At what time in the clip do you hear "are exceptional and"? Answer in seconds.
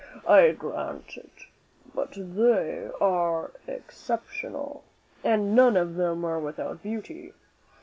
2.99-5.53